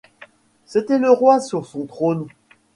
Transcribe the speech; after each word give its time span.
C’était 0.65 0.97
le 0.97 1.11
roi 1.11 1.39
sur 1.39 1.67
son 1.67 1.85
trône. 1.85 2.27